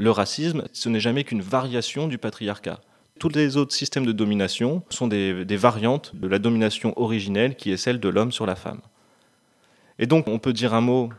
Le 0.00 0.12
racisme, 0.12 0.62
ce 0.72 0.88
n'est 0.88 1.00
jamais 1.00 1.24
qu'une 1.24 1.42
variation 1.42 2.06
du 2.06 2.18
patriarcat. 2.18 2.80
Tous 3.18 3.30
les 3.30 3.56
autres 3.56 3.74
systèmes 3.74 4.06
de 4.06 4.12
domination 4.12 4.84
sont 4.90 5.08
des, 5.08 5.44
variantes 5.56 6.14
de 6.14 6.28
la 6.28 6.38
domination 6.38 6.92
originelle 6.96 7.56
qui 7.56 7.72
est 7.72 7.76
celle 7.76 7.98
de 7.98 8.08
l'homme 8.08 8.30
sur 8.30 8.46
la 8.46 8.54
femme. 8.54 8.80
Et 9.98 10.06
donc 10.06 10.28
on 10.28 10.38
peut 10.38 10.52
dire 10.52 10.72
un 10.72 10.82
mot 10.82 11.10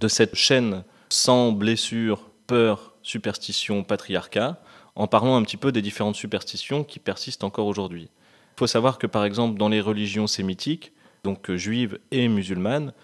de 0.00 0.08
cette 0.08 0.34
chaîne 0.34 0.82
sans 1.10 1.52
blessure, 1.52 2.30
peur, 2.46 2.94
superstition, 3.02 3.84
patriarcat, 3.84 4.62
en 4.94 5.06
parlant 5.06 5.36
un 5.36 5.42
petit 5.42 5.58
peu 5.58 5.70
des 5.70 5.82
différentes 5.82 6.16
superstitions 6.16 6.84
qui 6.84 7.00
persistent 7.00 7.44
encore 7.44 7.66
aujourd'hui. 7.66 8.08
Il 8.54 8.60
faut 8.60 8.66
savoir 8.66 8.96
que 8.96 9.06
par 9.06 9.26
exemple 9.26 9.58
dans 9.58 9.68
les 9.68 9.82
religions 9.82 10.26
sémitiques, 10.26 10.94
donc 11.22 11.52
juives 11.52 11.98
et 12.12 12.28
musulmanes, 12.28 12.94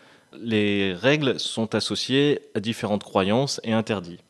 les 0.40 0.94
règles 0.94 1.38
sont 1.38 1.74
associées 1.74 2.40
à 2.54 2.60
différentes 2.60 3.04
croyances 3.04 3.60
et 3.62 3.74
interdits. 3.74 4.20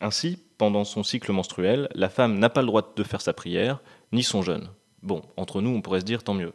Ainsi, 0.00 0.38
pendant 0.58 0.84
son 0.84 1.02
cycle 1.02 1.32
menstruel, 1.32 1.88
la 1.94 2.08
femme 2.08 2.38
n'a 2.38 2.48
pas 2.48 2.62
le 2.62 2.66
droit 2.66 2.92
de 2.96 3.02
faire 3.02 3.20
sa 3.20 3.32
prière, 3.32 3.80
ni 4.12 4.22
son 4.22 4.42
jeûne. 4.42 4.68
Bon, 5.02 5.22
entre 5.36 5.60
nous, 5.60 5.70
on 5.70 5.82
pourrait 5.82 6.00
se 6.00 6.04
dire 6.04 6.22
tant 6.22 6.34
mieux. 6.34 6.52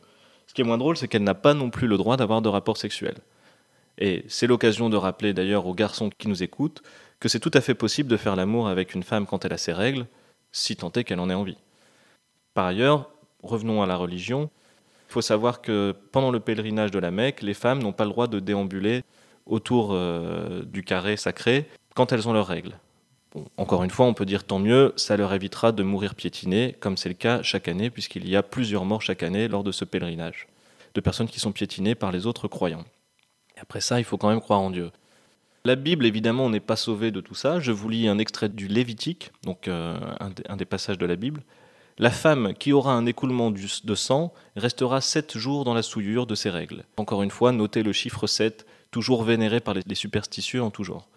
Ce 0.48 0.54
qui 0.54 0.62
est 0.62 0.66
moins 0.66 0.78
drôle, 0.78 0.98
c'est 0.98 1.08
qu'elle 1.08 1.24
n'a 1.24 1.36
pas 1.36 1.54
non 1.54 1.70
plus 1.70 1.88
le 1.88 1.98
droit 1.98 2.18
d'avoir 2.18 2.42
de 2.42 2.50
rapports 2.50 2.78
sexuels. 2.78 3.18
Et 3.98 4.26
c'est 4.28 4.48
l'occasion 4.48 4.90
de 4.90 4.98
rappeler 4.98 5.34
d'ailleurs 5.34 5.66
aux 5.68 5.74
garçons 5.74 6.10
qui 6.18 6.28
nous 6.28 6.44
écoutent 6.44 6.84
que 7.20 7.30
c'est 7.30 7.40
tout 7.40 7.52
à 7.54 7.62
fait 7.62 7.76
possible 7.76 8.10
de 8.10 8.18
faire 8.18 8.36
l'amour 8.36 8.68
avec 8.68 8.94
une 8.94 9.04
femme 9.04 9.26
quand 9.26 9.46
elle 9.46 9.54
a 9.54 9.58
ses 9.58 9.74
règles, 9.74 10.06
si 10.52 10.76
tant 10.76 10.92
est 10.92 11.04
qu'elle 11.04 11.20
en 11.20 11.30
ait 11.30 11.36
envie. 11.36 11.58
Par 12.54 12.66
ailleurs, 12.66 13.10
revenons 13.42 13.82
à 13.82 13.86
la 13.86 13.96
religion, 13.96 14.50
il 15.10 15.14
faut 15.14 15.22
savoir 15.22 15.62
que 15.62 15.96
pendant 16.12 16.32
le 16.32 16.40
pèlerinage 16.40 16.92
de 16.92 17.00
la 17.00 17.12
Mecque, 17.12 17.42
les 17.42 17.54
femmes 17.54 17.82
n'ont 17.82 17.94
pas 17.94 18.06
le 18.06 18.12
droit 18.12 18.28
de 18.28 18.40
déambuler 18.40 19.04
autour 19.46 19.90
euh, 19.92 20.64
du 20.64 20.84
carré 20.84 21.16
sacré 21.16 21.70
quand 21.96 22.12
elles 22.12 22.28
ont 22.28 22.34
leurs 22.34 22.48
règles. 22.48 22.78
Encore 23.58 23.84
une 23.84 23.90
fois, 23.90 24.06
on 24.06 24.14
peut 24.14 24.26
dire 24.26 24.44
tant 24.44 24.60
mieux, 24.60 24.94
ça 24.96 25.18
leur 25.18 25.34
évitera 25.34 25.72
de 25.72 25.84
mourir 25.84 26.16
piétinées, 26.16 26.76
comme 26.80 26.98
c'est 26.98 27.10
le 27.10 27.16
cas 27.16 27.42
chaque 27.42 27.68
année, 27.68 27.90
puisqu'il 27.90 28.28
y 28.30 28.36
a 28.36 28.44
plusieurs 28.44 28.86
morts 28.86 29.02
chaque 29.02 29.24
année 29.24 29.48
lors 29.48 29.64
de 29.64 29.72
ce 29.72 29.86
pèlerinage, 29.86 30.48
de 30.94 31.02
personnes 31.02 31.28
qui 31.28 31.40
sont 31.40 31.52
piétinées 31.52 31.96
par 31.96 32.12
les 32.12 32.26
autres 32.26 32.48
croyants. 32.48 32.86
Après 33.58 33.82
ça, 33.82 34.00
il 34.00 34.04
faut 34.04 34.18
quand 34.18 34.30
même 34.30 34.42
croire 34.42 34.60
en 34.60 34.70
Dieu. 34.70 34.92
La 35.64 35.76
Bible, 35.76 36.06
évidemment, 36.06 36.50
n'est 36.50 36.60
pas 36.60 36.76
sauvé 36.76 37.12
de 37.12 37.22
tout 37.22 37.34
ça. 37.34 37.60
Je 37.60 37.72
vous 37.72 37.90
lis 37.90 38.08
un 38.08 38.20
extrait 38.20 38.50
du 38.50 38.68
Lévitique, 38.68 39.32
donc 39.44 39.68
euh, 39.68 39.98
un, 40.20 40.56
des 40.56 40.66
passages 40.66 40.98
de 40.98 41.06
la 41.06 41.16
Bible. 41.16 41.42
La 41.98 42.12
femme 42.12 42.54
qui 42.54 42.74
aura 42.74 42.94
un 42.94 43.06
écoulement 43.06 43.52
de 43.52 43.96
sang 43.96 44.34
restera 44.58 45.00
sept 45.02 45.38
jours 45.38 45.64
dans 45.64 45.74
la 45.74 45.82
souillure 45.82 46.28
de 46.28 46.36
ses 46.36 46.50
règles. 46.50 46.84
Encore 46.98 47.24
une 47.24 47.32
fois, 47.32 47.52
notez 47.52 47.84
le 47.84 47.94
chiffre 47.94 48.28
7, 48.28 48.66
toujours 48.92 49.24
vénéré 49.24 49.60
par 49.60 49.74
les 49.74 49.96
superstitieux 49.96 50.62
en 50.62 50.72
tout 50.72 50.84
genre. 50.84 51.08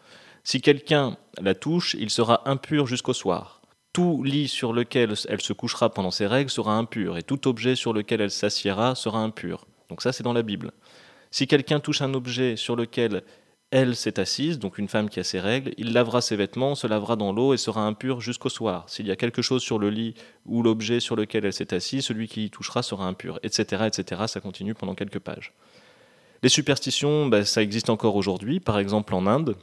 Si 0.50 0.62
quelqu'un 0.62 1.18
la 1.42 1.54
touche, 1.54 1.94
il 2.00 2.08
sera 2.08 2.48
impur 2.48 2.86
jusqu'au 2.86 3.12
soir. 3.12 3.60
Tout 3.92 4.22
lit 4.24 4.48
sur 4.48 4.72
lequel 4.72 5.12
elle 5.28 5.42
se 5.42 5.52
couchera 5.52 5.90
pendant 5.90 6.10
ses 6.10 6.26
règles 6.26 6.48
sera 6.48 6.72
impur, 6.72 7.18
et 7.18 7.22
tout 7.22 7.46
objet 7.48 7.76
sur 7.76 7.92
lequel 7.92 8.22
elle 8.22 8.30
s'assiera 8.30 8.94
sera 8.94 9.18
impur. 9.18 9.66
Donc 9.90 10.00
ça, 10.00 10.10
c'est 10.10 10.22
dans 10.22 10.32
la 10.32 10.40
Bible. 10.40 10.72
Si 11.30 11.46
quelqu'un 11.46 11.80
touche 11.80 12.00
un 12.00 12.14
objet 12.14 12.56
sur 12.56 12.76
lequel 12.76 13.24
elle 13.70 13.94
s'est 13.94 14.18
assise, 14.18 14.58
donc 14.58 14.78
une 14.78 14.88
femme 14.88 15.10
qui 15.10 15.20
a 15.20 15.22
ses 15.22 15.38
règles, 15.38 15.74
il 15.76 15.92
lavera 15.92 16.22
ses 16.22 16.36
vêtements, 16.36 16.74
se 16.74 16.86
lavera 16.86 17.16
dans 17.16 17.34
l'eau 17.34 17.52
et 17.52 17.58
sera 17.58 17.82
impur 17.82 18.22
jusqu'au 18.22 18.48
soir. 18.48 18.88
S'il 18.88 19.06
y 19.06 19.10
a 19.10 19.16
quelque 19.16 19.42
chose 19.42 19.60
sur 19.60 19.78
le 19.78 19.90
lit 19.90 20.14
ou 20.46 20.62
l'objet 20.62 20.98
sur 20.98 21.14
lequel 21.14 21.44
elle 21.44 21.52
s'est 21.52 21.74
assise, 21.74 22.06
celui 22.06 22.26
qui 22.26 22.46
y 22.46 22.50
touchera 22.50 22.82
sera 22.82 23.04
impur, 23.06 23.38
etc., 23.42 23.84
etc. 23.86 24.22
Ça 24.28 24.40
continue 24.40 24.72
pendant 24.72 24.94
quelques 24.94 25.18
pages. 25.18 25.52
Les 26.42 26.48
superstitions, 26.48 27.26
ben, 27.26 27.44
ça 27.44 27.62
existe 27.62 27.90
encore 27.90 28.16
aujourd'hui. 28.16 28.60
Par 28.60 28.78
exemple, 28.78 29.14
en 29.14 29.26
Inde, 29.26 29.54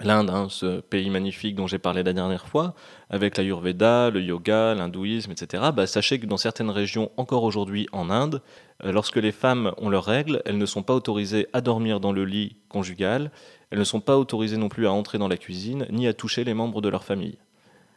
l'Inde, 0.00 0.30
hein, 0.30 0.48
ce 0.50 0.80
pays 0.80 1.10
magnifique 1.10 1.54
dont 1.54 1.66
j'ai 1.66 1.78
parlé 1.78 2.02
la 2.02 2.12
dernière 2.12 2.46
fois, 2.46 2.74
avec 3.10 3.36
l'Ayurveda, 3.36 4.10
le 4.10 4.20
yoga, 4.20 4.74
l'hindouisme, 4.74 5.30
etc., 5.32 5.64
bah, 5.74 5.86
sachez 5.86 6.18
que 6.18 6.26
dans 6.26 6.36
certaines 6.36 6.70
régions, 6.70 7.10
encore 7.16 7.44
aujourd'hui 7.44 7.86
en 7.92 8.10
Inde, 8.10 8.42
euh, 8.84 8.92
lorsque 8.92 9.16
les 9.16 9.32
femmes 9.32 9.72
ont 9.78 9.90
leurs 9.90 10.04
règles, 10.04 10.42
elles 10.44 10.58
ne 10.58 10.66
sont 10.66 10.82
pas 10.82 10.94
autorisées 10.94 11.46
à 11.52 11.60
dormir 11.60 12.00
dans 12.00 12.12
le 12.12 12.24
lit 12.24 12.56
conjugal, 12.68 13.30
elles 13.70 13.78
ne 13.78 13.84
sont 13.84 14.00
pas 14.00 14.18
autorisées 14.18 14.56
non 14.56 14.68
plus 14.68 14.86
à 14.86 14.92
entrer 14.92 15.18
dans 15.18 15.28
la 15.28 15.36
cuisine, 15.36 15.86
ni 15.90 16.06
à 16.08 16.14
toucher 16.14 16.44
les 16.44 16.54
membres 16.54 16.80
de 16.80 16.88
leur 16.88 17.04
famille. 17.04 17.38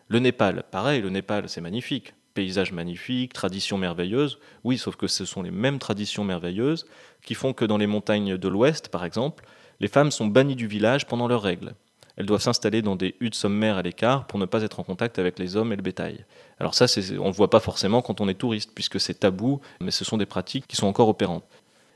Le 0.08 0.20
Népal, 0.20 0.64
pareil, 0.70 1.02
le 1.02 1.10
Népal, 1.10 1.50
c'est 1.50 1.62
magnifique. 1.62 2.14
Paysage 2.36 2.74
magnifique, 2.74 3.32
tradition 3.32 3.78
merveilleuse. 3.78 4.40
Oui, 4.66 4.78
sauf 4.78 4.98
que 4.98 5.08
ce 5.08 5.24
sont 5.24 5.42
les 5.42 5.52
mêmes 5.52 5.80
traditions 5.80 6.26
merveilleuses 6.26 6.86
qui 7.24 7.34
font 7.34 7.54
que 7.54 7.64
dans 7.64 7.78
les 7.78 7.88
montagnes 7.88 8.38
de 8.38 8.48
l'Ouest, 8.50 8.90
par 8.90 9.06
exemple, 9.06 9.46
les 9.80 9.88
femmes 9.88 10.12
sont 10.12 10.28
bannies 10.28 10.58
du 10.58 10.68
village 10.68 11.08
pendant 11.08 11.28
leurs 11.28 11.42
règles 11.42 11.74
elles 12.18 12.26
doivent 12.26 12.42
s'installer 12.42 12.82
dans 12.82 12.96
des 12.96 13.16
huttes 13.20 13.36
sommaires 13.36 13.78
à 13.78 13.82
l'écart 13.82 14.26
pour 14.28 14.40
ne 14.40 14.46
pas 14.46 14.64
être 14.64 14.80
en 14.80 14.84
contact 14.84 15.20
avec 15.20 15.38
les 15.40 15.56
hommes 15.56 15.74
et 15.74 15.76
le 15.76 15.82
bétail. 15.82 16.26
Alors 16.60 16.74
ça, 16.74 16.86
on 16.86 17.26
ne 17.26 17.28
le 17.28 17.32
voit 17.32 17.50
pas 17.50 17.60
forcément 17.60 18.02
quand 18.02 18.22
on 18.22 18.30
est 18.30 18.36
touriste, 18.36 18.72
puisque 18.74 19.00
c'est 19.00 19.20
tabou, 19.20 19.60
mais 19.82 19.92
ce 19.92 20.06
sont 20.06 20.18
des 20.18 20.26
pratiques 20.26 20.68
qui 20.68 20.76
sont 20.76 20.88
encore 20.88 21.10
opérantes. 21.10 21.46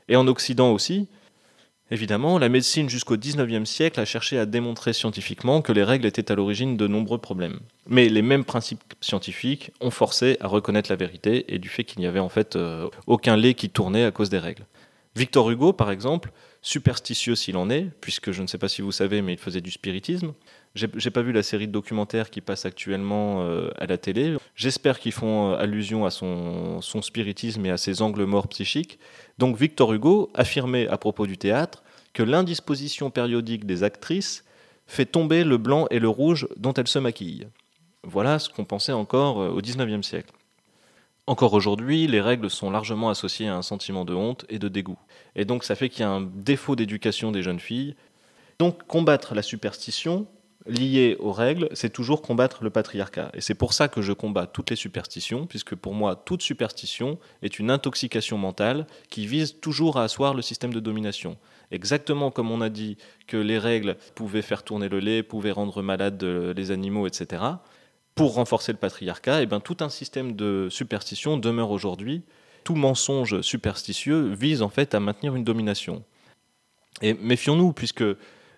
Et 0.08 0.16
en 0.16 0.26
Occident 0.26 0.72
aussi, 0.72 1.08
évidemment, 1.90 2.38
la 2.38 2.48
médecine 2.48 2.90
jusqu'au 2.90 3.16
19e 3.16 3.64
siècle 3.64 4.00
a 4.00 4.04
cherché 4.04 4.38
à 4.38 4.44
démontrer 4.44 4.92
scientifiquement 4.92 5.62
que 5.62 5.72
les 5.72 5.84
règles 5.84 6.06
étaient 6.06 6.30
à 6.30 6.34
l'origine 6.34 6.76
de 6.76 6.86
nombreux 6.86 7.18
problèmes. 7.18 7.60
Mais 7.86 8.08
les 8.08 8.22
mêmes 8.22 8.44
principes 8.44 8.82
scientifiques 9.00 9.72
ont 9.80 9.90
forcé 9.90 10.36
à 10.40 10.48
reconnaître 10.48 10.90
la 10.90 10.96
vérité 10.96 11.54
et 11.54 11.58
du 11.58 11.68
fait 11.68 11.84
qu'il 11.84 12.00
n'y 12.00 12.06
avait 12.06 12.20
en 12.20 12.28
fait 12.28 12.56
euh, 12.56 12.88
aucun 13.06 13.36
lait 13.36 13.54
qui 13.54 13.70
tournait 13.70 14.04
à 14.04 14.10
cause 14.10 14.28
des 14.28 14.38
règles. 14.38 14.66
Victor 15.16 15.50
Hugo, 15.50 15.72
par 15.72 15.90
exemple, 15.90 16.30
superstitieux 16.62 17.34
s'il 17.34 17.56
en 17.56 17.70
est, 17.70 17.88
puisque 18.00 18.32
je 18.32 18.42
ne 18.42 18.46
sais 18.46 18.58
pas 18.58 18.68
si 18.68 18.82
vous 18.82 18.92
savez, 18.92 19.22
mais 19.22 19.32
il 19.32 19.38
faisait 19.38 19.60
du 19.60 19.70
spiritisme. 19.70 20.32
J'ai 20.74 21.10
pas 21.10 21.22
vu 21.22 21.32
la 21.32 21.42
série 21.42 21.66
de 21.66 21.72
documentaires 21.72 22.30
qui 22.30 22.40
passe 22.40 22.64
actuellement 22.64 23.42
euh, 23.42 23.70
à 23.76 23.86
la 23.86 23.98
télé. 23.98 24.36
J'espère 24.54 25.00
qu'ils 25.00 25.12
font 25.12 25.52
euh, 25.52 25.56
allusion 25.56 26.04
à 26.04 26.10
son, 26.10 26.80
spiritisme 26.80 27.66
et 27.66 27.70
à 27.70 27.76
ses 27.76 28.02
angles 28.02 28.24
morts 28.24 28.46
psychiques. 28.48 29.00
Donc 29.38 29.56
Victor 29.56 29.92
Hugo 29.92 30.30
affirmait 30.34 30.86
à 30.86 30.96
propos 30.96 31.26
du 31.26 31.38
théâtre 31.38 31.82
que 32.12 32.22
l'indisposition 32.22 33.10
périodique 33.10 33.66
des 33.66 33.82
actrices 33.82 34.44
fait 34.86 35.06
tomber 35.06 35.42
le 35.42 35.56
blanc 35.56 35.86
et 35.90 35.98
le 35.98 36.08
rouge 36.08 36.46
dont 36.56 36.74
elles 36.74 36.88
se 36.88 36.98
maquillent. 37.00 37.48
Voilà 38.04 38.38
ce 38.38 38.48
qu'on 38.48 38.64
pensait 38.64 38.92
encore 38.92 39.40
euh, 39.40 39.50
au 39.50 39.60
XIXe 39.60 40.06
siècle. 40.06 40.32
Encore 41.30 41.52
aujourd'hui, 41.52 42.08
les 42.08 42.20
règles 42.20 42.50
sont 42.50 42.72
largement 42.72 43.08
associées 43.08 43.46
à 43.46 43.54
un 43.54 43.62
sentiment 43.62 44.04
de 44.04 44.14
honte 44.14 44.44
et 44.48 44.58
de 44.58 44.66
dégoût. 44.66 44.98
Et 45.36 45.44
donc 45.44 45.62
ça 45.62 45.76
fait 45.76 45.88
qu'il 45.88 46.00
y 46.00 46.02
a 46.02 46.10
un 46.10 46.22
défaut 46.22 46.74
d'éducation 46.74 47.30
des 47.30 47.44
jeunes 47.44 47.60
filles. 47.60 47.94
Donc 48.58 48.84
combattre 48.88 49.36
la 49.36 49.42
superstition 49.42 50.26
liée 50.66 51.16
aux 51.20 51.30
règles, 51.30 51.68
c'est 51.72 51.92
toujours 51.92 52.20
combattre 52.20 52.64
le 52.64 52.70
patriarcat. 52.70 53.30
Et 53.32 53.40
c'est 53.40 53.54
pour 53.54 53.74
ça 53.74 53.86
que 53.86 54.02
je 54.02 54.12
combats 54.12 54.48
toutes 54.48 54.70
les 54.70 54.76
superstitions, 54.76 55.46
puisque 55.46 55.76
pour 55.76 55.94
moi, 55.94 56.16
toute 56.16 56.42
superstition 56.42 57.16
est 57.42 57.60
une 57.60 57.70
intoxication 57.70 58.36
mentale 58.36 58.88
qui 59.08 59.28
vise 59.28 59.60
toujours 59.60 59.98
à 59.98 60.02
asseoir 60.02 60.34
le 60.34 60.42
système 60.42 60.74
de 60.74 60.80
domination. 60.80 61.36
Exactement 61.70 62.32
comme 62.32 62.50
on 62.50 62.60
a 62.60 62.70
dit 62.70 62.96
que 63.28 63.36
les 63.36 63.58
règles 63.60 63.96
pouvaient 64.16 64.42
faire 64.42 64.64
tourner 64.64 64.88
le 64.88 64.98
lait, 64.98 65.22
pouvaient 65.22 65.52
rendre 65.52 65.80
malades 65.80 66.24
les 66.24 66.72
animaux, 66.72 67.06
etc 67.06 67.52
pour 68.14 68.34
renforcer 68.34 68.72
le 68.72 68.78
patriarcat, 68.78 69.40
et 69.40 69.42
eh 69.44 69.46
bien, 69.46 69.60
tout 69.60 69.78
un 69.80 69.88
système 69.88 70.34
de 70.34 70.68
superstition 70.70 71.36
demeure 71.36 71.70
aujourd'hui. 71.70 72.22
Tout 72.64 72.74
mensonge 72.74 73.40
superstitieux 73.40 74.32
vise 74.34 74.62
en 74.62 74.68
fait 74.68 74.94
à 74.94 75.00
maintenir 75.00 75.34
une 75.34 75.44
domination. 75.44 76.04
Et 77.02 77.14
méfions-nous, 77.14 77.72
puisque 77.72 78.04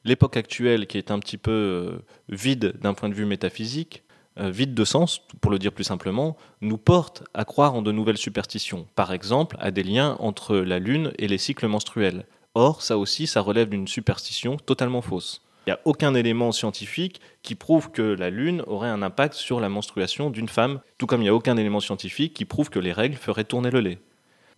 l'époque 0.05 0.37
actuelle, 0.37 0.87
qui 0.87 0.99
est 0.99 1.11
un 1.11 1.19
petit 1.19 1.37
peu 1.37 1.51
euh, 1.51 1.99
vide 2.29 2.75
d'un 2.81 2.95
point 2.95 3.09
de 3.09 3.15
vue 3.15 3.27
métaphysique, 3.27 4.03
euh, 4.39 4.51
vide 4.51 4.75
de 4.75 4.85
sens, 4.85 5.21
pour 5.41 5.51
le 5.51 5.59
dire 5.59 5.73
plus 5.73 5.85
simplement, 5.85 6.37
nous 6.61 6.79
porte 6.79 7.23
à 7.35 7.45
croire 7.45 7.75
en 7.75 7.83
de 7.83 7.93
nouvelles 7.93 8.17
superstitions. 8.17 8.87
Par 8.95 9.13
exemple, 9.13 9.57
à 9.61 9.71
des 9.71 9.83
liens 9.83 10.17
entre 10.21 10.57
la 10.57 10.79
Lune 10.79 11.13
et 11.19 11.29
les 11.29 11.39
cycles 11.39 11.67
menstruels. 11.67 12.25
Or, 12.55 12.83
ça 12.83 12.99
aussi, 12.99 13.27
ça 13.27 13.41
relève 13.41 13.69
d'une 13.69 13.89
superstition 13.89 14.57
totalement 14.57 15.03
fausse. 15.03 15.43
Il 15.67 15.71
n'y 15.71 15.75
a 15.75 15.81
aucun 15.85 16.15
élément 16.15 16.51
scientifique 16.51 17.21
qui 17.43 17.55
prouve 17.55 17.93
que 17.93 18.03
la 18.03 18.31
Lune 18.31 18.65
aurait 18.67 18.89
un 18.89 19.01
impact 19.01 19.35
sur 19.35 19.61
la 19.61 19.69
menstruation 19.69 20.29
d'une 20.29 20.49
femme, 20.49 20.81
tout 20.99 21.07
comme 21.07 21.21
il 21.21 21.25
n'y 21.25 21.31
a 21.31 21.35
aucun 21.35 21.57
élément 21.57 21.79
scientifique 21.79 22.35
qui 22.35 22.45
prouve 22.45 22.69
que 22.69 22.81
les 22.81 22.93
règles 22.93 23.17
feraient 23.17 23.45
tourner 23.45 23.71
le 23.71 23.81
lait. 23.81 23.99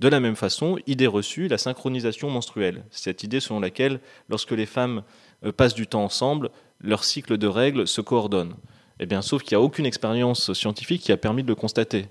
De 0.01 0.09
la 0.09 0.19
même 0.19 0.35
façon, 0.35 0.79
idée 0.87 1.07
reçue, 1.07 1.47
la 1.47 1.59
synchronisation 1.59 2.31
menstruelle. 2.31 2.85
Cette 2.91 3.23
idée 3.23 3.41
selon 3.41 3.61
laquelle, 3.61 4.01
lorsque 4.31 4.53
les 4.53 4.67
femmes 4.67 5.03
euh, 5.45 5.53
passent 5.53 5.75
du 5.75 5.87
temps 5.87 6.05
ensemble, 6.05 6.51
leur 6.81 7.05
cycle 7.05 7.37
de 7.37 7.47
règles 7.47 7.87
se 7.87 8.01
coordonne. 8.01 8.55
Eh 8.99 9.07
bien, 9.07 9.23
sauf 9.23 9.43
qu'il 9.43 9.57
n'y 9.57 9.63
a 9.63 9.65
aucune 9.65 9.87
expérience 9.87 10.53
scientifique 10.55 11.03
qui 11.03 11.13
a 11.13 11.17
permis 11.17 11.43
de 11.43 11.49
le 11.49 11.55
constater. 11.55 12.07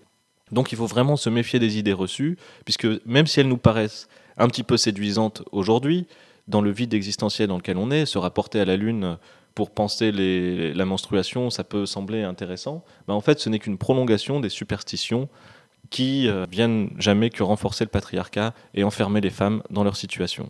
Donc 0.51 0.71
il 0.71 0.77
faut 0.77 0.85
vraiment 0.85 1.15
se 1.15 1.29
méfier 1.29 1.59
des 1.59 1.77
idées 1.77 1.93
reçues, 1.93 2.37
puisque 2.63 2.87
même 3.05 3.25
si 3.25 3.39
elles 3.39 3.47
nous 3.47 3.57
paraissent 3.57 4.07
un 4.37 4.47
petit 4.47 4.63
peu 4.63 4.77
séduisantes 4.77 5.43
aujourd'hui, 5.51 6.07
dans 6.47 6.61
le 6.61 6.71
vide 6.71 6.93
existentiel 6.93 7.47
dans 7.47 7.57
lequel 7.57 7.77
on 7.77 7.91
est, 7.91 8.05
se 8.05 8.17
rapporter 8.17 8.59
à 8.59 8.65
la 8.65 8.75
Lune 8.75 9.17
pour 9.55 9.71
penser 9.71 10.11
la 10.11 10.85
menstruation, 10.85 11.49
ça 11.49 11.63
peut 11.63 11.85
sembler 11.85 12.23
intéressant. 12.23 12.83
Mais 13.07 13.13
en 13.13 13.21
fait, 13.21 13.39
ce 13.39 13.49
n'est 13.49 13.59
qu'une 13.59 13.77
prolongation 13.77 14.39
des 14.39 14.49
superstitions 14.49 15.29
qui 15.89 16.27
euh, 16.27 16.45
viennent 16.49 16.89
jamais 16.97 17.29
que 17.29 17.43
renforcer 17.43 17.83
le 17.83 17.89
patriarcat 17.89 18.53
et 18.73 18.83
enfermer 18.83 19.21
les 19.21 19.29
femmes 19.29 19.61
dans 19.69 19.83
leur 19.83 19.95
situation. 19.95 20.49